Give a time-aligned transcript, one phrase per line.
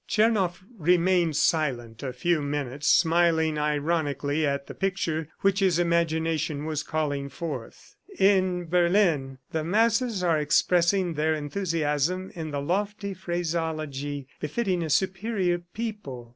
[0.07, 6.81] Tchernoff remained silent a few minutes, smiling ironically at the picture which his imagination was
[6.81, 7.93] calling forth.
[8.17, 15.59] "In Berlin, the masses are expressing their enthusiasm in the lofty phraseology befitting a superior
[15.59, 16.29] people.